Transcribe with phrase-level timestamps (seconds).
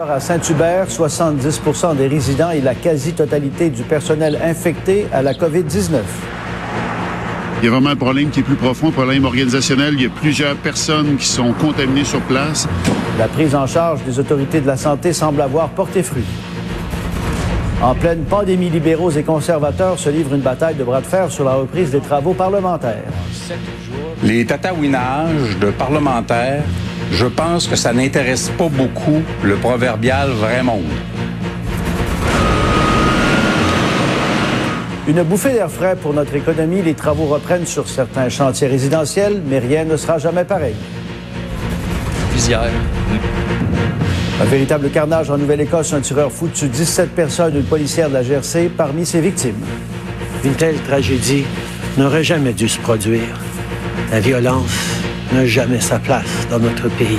[0.00, 6.02] À Saint-Hubert, 70% des résidents et la quasi-totalité du personnel infecté à la COVID-19.
[7.60, 9.94] Il y a vraiment un problème qui est plus profond, un problème organisationnel.
[9.94, 12.68] Il y a plusieurs personnes qui sont contaminées sur place.
[13.18, 16.22] La prise en charge des autorités de la santé semble avoir porté fruit.
[17.82, 21.42] En pleine pandémie, libéraux et conservateurs se livrent une bataille de bras de fer sur
[21.42, 23.02] la reprise des travaux parlementaires.
[24.22, 26.62] Les tatouinages de parlementaires,
[27.12, 30.84] je pense que ça n'intéresse pas beaucoup le proverbial vrai monde.
[35.08, 36.82] Une bouffée d'air frais pour notre économie.
[36.82, 40.74] Les travaux reprennent sur certains chantiers résidentiels, mais rien ne sera jamais pareil.
[44.40, 45.94] Un véritable carnage en Nouvelle-Écosse.
[45.94, 49.64] Un tireur fou tue 17 personnes, une policière de la GRC parmi ses victimes.
[50.44, 51.44] Une telle tragédie
[51.96, 53.40] n'aurait jamais dû se produire.
[54.12, 54.98] La violence
[55.32, 57.18] n'a jamais sa place dans notre pays.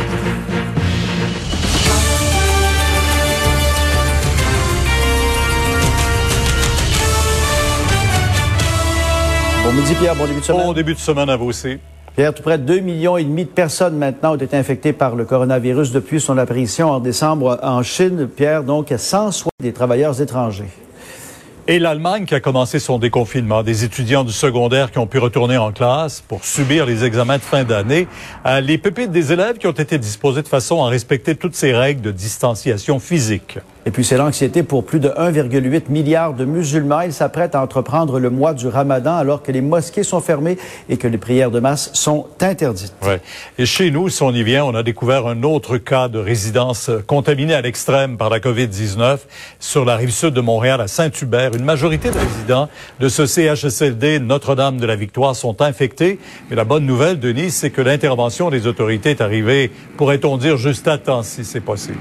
[9.63, 10.15] Bon midi, Pierre.
[10.15, 10.65] Bon début de semaine.
[10.65, 11.77] Bon début de semaine à vous aussi.
[12.15, 15.15] Pierre, tout près de 2 millions et demi de personnes maintenant ont été infectées par
[15.15, 18.27] le coronavirus depuis son apparition en décembre en Chine.
[18.27, 20.69] Pierre, donc, 100 des travailleurs étrangers.
[21.71, 25.55] Et l'Allemagne qui a commencé son déconfinement, des étudiants du secondaire qui ont pu retourner
[25.55, 28.07] en classe pour subir les examens de fin d'année,
[28.47, 31.71] euh, les pépites des élèves qui ont été disposés de façon à respecter toutes ces
[31.71, 33.59] règles de distanciation physique.
[33.89, 37.01] Et puis c'est l'anxiété pour plus de 1,8 milliard de musulmans.
[37.01, 40.59] Ils s'apprêtent à entreprendre le mois du ramadan alors que les mosquées sont fermées
[40.89, 42.93] et que les prières de masse sont interdites.
[43.57, 46.91] Et chez nous, si on y vient, on a découvert un autre cas de résidence
[47.07, 49.21] contaminée à l'extrême par la COVID-19
[49.59, 51.55] sur la rive sud de Montréal à Saint-Hubert.
[51.55, 52.69] Une majorité de résidents
[52.99, 56.19] de ce CHSLD Notre-Dame de la Victoire sont infectés.
[56.51, 60.87] Mais la bonne nouvelle, Denis, c'est que l'intervention des autorités est arrivée, pourrait-on dire, juste
[60.87, 61.97] à temps, si c'est possible.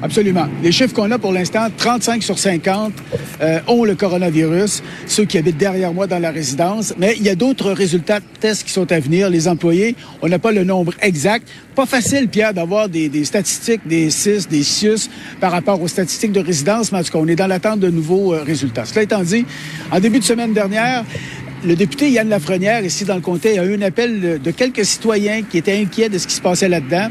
[0.00, 0.46] Absolument.
[0.62, 2.92] Les chiffres qu'on a pour l'instant, 35 sur 50
[3.40, 6.94] euh, ont le coronavirus, ceux qui habitent derrière moi dans la résidence.
[6.98, 9.28] Mais il y a d'autres résultats de tests qui sont à venir.
[9.28, 11.48] Les employés, on n'a pas le nombre exact.
[11.74, 15.08] Pas facile, Pierre, d'avoir des, statistiques, des CIS, des CIUS
[15.40, 18.34] par rapport aux statistiques de résidence, mais en tout on est dans l'attente de nouveaux
[18.34, 18.84] euh, résultats.
[18.84, 19.44] Cela étant dit,
[19.90, 21.04] en début de semaine dernière,
[21.64, 25.42] le député Yann Lafrenière, ici dans le comté, a eu un appel de, quelques citoyens
[25.42, 27.08] qui étaient inquiets de ce qui se passait là-dedans.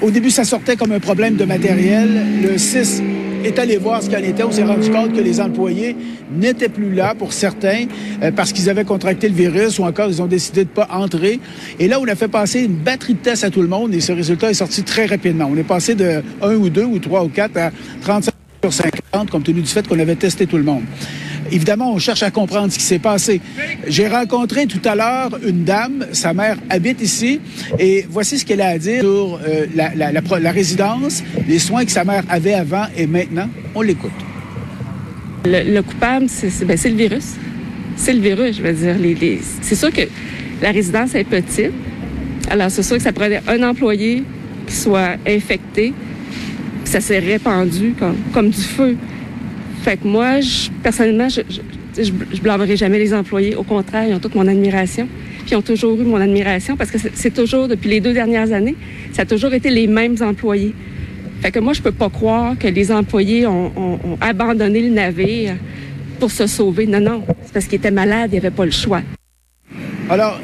[0.00, 2.08] Au début, ça sortait comme un problème de matériel.
[2.42, 3.02] Le 6
[3.44, 4.42] est allé voir ce qu'il en était.
[4.42, 5.96] On s'est rendu compte que les employés
[6.32, 7.86] n'étaient plus là pour certains
[8.22, 11.40] euh, parce qu'ils avaient contracté le virus ou encore ils ont décidé de pas entrer.
[11.78, 14.00] Et là, on a fait passer une batterie de tests à tout le monde et
[14.00, 15.48] ce résultat est sorti très rapidement.
[15.50, 17.70] On est passé de 1 ou 2 ou 3 ou 4 à
[18.02, 20.82] 35 sur 50 compte tenu du fait qu'on avait testé tout le monde.
[21.52, 23.40] Évidemment, on cherche à comprendre ce qui s'est passé.
[23.86, 27.40] J'ai rencontré tout à l'heure une dame, sa mère habite ici,
[27.78, 32.04] et voici ce qu'elle a à dire sur euh, la, résidence, les soins que sa
[32.04, 33.48] mère avait avant et maintenant.
[33.74, 34.10] On l'écoute.
[35.44, 37.34] Le, le coupable, c'est ben, le virus.
[37.96, 39.38] C'est le virus, je veux dire.
[39.62, 40.02] C'est sûr que
[40.62, 41.72] la résidence est petite.
[42.48, 44.22] Alors, c'est sûr que ça être un employé
[44.66, 45.92] qui soit infecté.
[46.84, 47.94] Ça s'est répandu
[48.32, 48.96] comme du feu.
[49.82, 53.54] Fait que moi, je, personnellement, je, blâmerai jamais les employés.
[53.54, 55.08] Au contraire, ils ont toute mon admiration.
[55.40, 58.52] Puis ils ont toujours eu mon admiration parce que c'est toujours, depuis les deux dernières
[58.52, 58.76] années,
[59.12, 60.74] ça a toujours été les mêmes employés.
[61.40, 65.54] Fait que moi, je peux pas croire que les employés ont, abandonné le navire
[66.18, 66.86] pour se sauver.
[66.86, 67.24] Non, non.
[67.44, 69.00] C'est parce qu'ils étaient malades, ils n'avaient pas le choix.
[70.10, 70.38] Alors,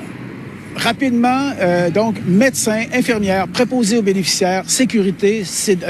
[0.77, 5.43] rapidement, euh, donc, médecins, infirmières, préposés aux bénéficiaires, sécurité,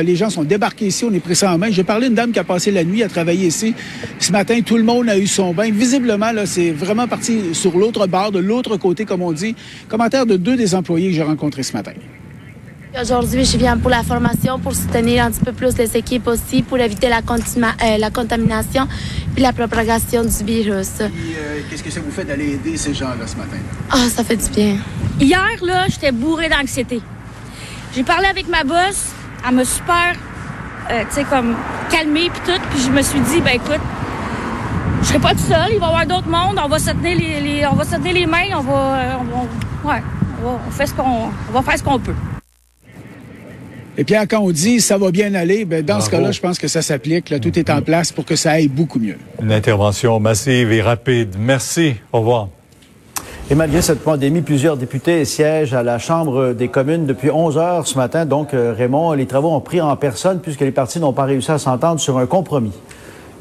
[0.03, 1.71] les gens sont débarqués ici, on est pris ça en main.
[1.71, 3.75] J'ai parlé d'une dame qui a passé la nuit à travailler ici.
[4.19, 5.71] Ce matin, tout le monde a eu son bain.
[5.71, 9.55] Visiblement, là, c'est vraiment parti sur l'autre bord, de l'autre côté, comme on dit.
[9.89, 11.93] Commentaire de deux des employés que j'ai rencontrés ce matin.
[12.99, 16.63] Aujourd'hui, je viens pour la formation, pour soutenir un petit peu plus les équipes aussi,
[16.63, 18.89] pour éviter la, euh, la contamination
[19.37, 21.01] et la propagation du virus.
[21.03, 21.09] Euh,
[21.69, 23.59] Qu'est-ce que ça vous fait d'aller aider ces gens-là ce matin?
[23.91, 24.77] Ah, oh, ça fait du bien.
[25.21, 27.03] Hier, là, j'étais bourrée d'anxiété.
[27.95, 29.13] J'ai parlé avec ma boss,
[29.47, 30.15] elle m'a super,
[30.91, 31.55] euh, tu sais, comme
[31.91, 33.81] calmée puis tout, puis je me suis dit, ben écoute,
[35.03, 37.19] je serai pas tout seul, il va y avoir d'autres mondes, on va se tenir
[37.19, 40.03] les, les, on va se tenir les mains, on va, on va ouais,
[40.41, 42.15] on, va, on fait ce qu'on, on va faire ce qu'on peut.
[43.99, 46.59] Et puis quand on dit ça va bien aller, ben, dans ce cas-là, je pense
[46.59, 47.31] que ça s'applique.
[47.31, 49.17] Là, tout est en place pour que ça aille beaucoup mieux.
[49.41, 51.37] Une intervention massive et rapide.
[51.39, 51.95] Merci.
[52.13, 52.49] Au revoir.
[53.49, 57.87] Et malgré cette pandémie, plusieurs députés siègent à la Chambre des communes depuis 11 heures
[57.87, 58.27] ce matin.
[58.27, 61.53] Donc, euh, Raymond, les travaux ont pris en personne puisque les partis n'ont pas réussi
[61.53, 62.73] à s'entendre sur un compromis.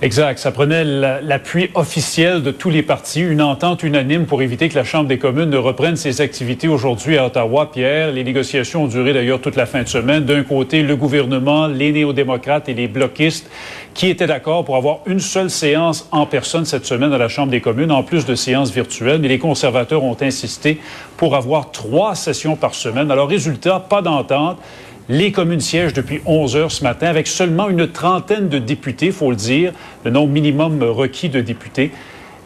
[0.02, 0.40] Exact.
[0.40, 4.84] Ça prenait l'appui officiel de tous les partis, une entente unanime pour éviter que la
[4.84, 7.72] Chambre des communes ne reprenne ses activités aujourd'hui à Ottawa.
[7.72, 10.26] Pierre, les négociations ont duré d'ailleurs toute la fin de semaine.
[10.26, 13.50] D'un côté, le gouvernement, les néo-démocrates et les bloquistes
[13.94, 17.52] qui étaient d'accord pour avoir une seule séance en personne cette semaine à la Chambre
[17.52, 19.22] des communes, en plus de séances virtuelles.
[19.22, 20.82] Mais les conservateurs ont insisté
[21.16, 23.10] pour avoir trois sessions par semaine.
[23.12, 24.58] Alors, résultat, pas d'entente.
[25.07, 29.12] Les communes siègent depuis 11 heures ce matin avec seulement une trentaine de députés, il
[29.12, 29.72] faut le dire,
[30.04, 31.92] le nombre minimum requis de députés.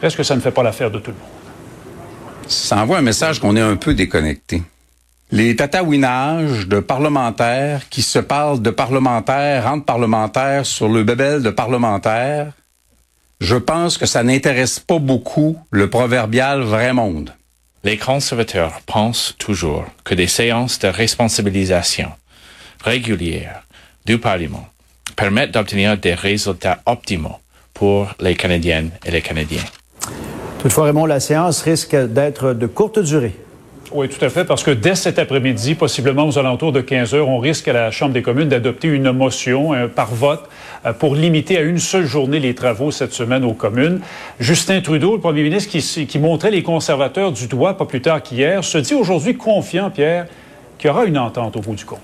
[0.02, 2.48] Est-ce que ça ne fait pas l'affaire de tout le monde?
[2.48, 4.62] Ça envoie un message qu'on est un peu déconnecté.
[5.32, 11.52] Les tatouinages de parlementaires qui se parlent de parlementaires entre parlementaires sur le bébel de
[11.52, 12.52] parlementaires,
[13.40, 17.34] je pense que ça n'intéresse pas beaucoup le proverbial vrai monde.
[17.86, 22.10] Les conservateurs pensent toujours que des séances de responsabilisation
[22.84, 23.64] régulières
[24.06, 24.68] du Parlement
[25.16, 27.40] permettent d'obtenir des résultats optimaux
[27.74, 29.64] pour les Canadiennes et les Canadiens.
[30.60, 33.34] Toutefois, Raymond, la séance risque d'être de courte durée.
[33.92, 37.28] Oui, tout à fait, parce que dès cet après-midi, possiblement aux alentours de 15 heures,
[37.28, 40.44] on risque à la Chambre des communes d'adopter une motion euh, par vote
[40.86, 44.02] euh, pour limiter à une seule journée les travaux cette semaine aux communes.
[44.40, 48.22] Justin Trudeau, le premier ministre qui, qui montrait les conservateurs du doigt pas plus tard
[48.22, 50.28] qu'hier, se dit aujourd'hui confiant, Pierre,
[50.78, 52.00] qu'il y aura une entente au bout du compte.